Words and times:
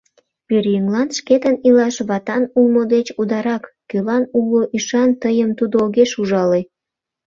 Пӧръеҥлан 0.47 1.09
шкетын 1.17 1.55
илаш 1.67 1.95
ватан 2.09 2.43
улмо 2.57 2.83
деч 2.93 3.07
ударак, 3.21 3.63
кӧлан 3.89 4.23
уло 4.39 4.61
ӱшан, 4.77 5.09
тыйым 5.21 5.51
тудо 5.59 5.75
огеш 5.85 6.11
ужале. 6.21 6.61